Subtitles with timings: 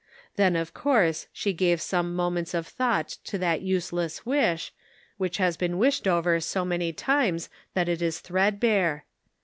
[0.35, 4.73] Then of course she gave some moments of thought to that useless wish,
[5.17, 9.05] which has been wished over so many times it is threadbare.